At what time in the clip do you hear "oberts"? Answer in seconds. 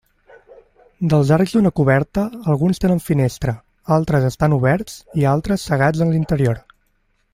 4.57-4.97